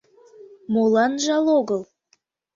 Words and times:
—Молан 0.73 1.13
жал 1.23 1.45
огыл? 1.59 1.81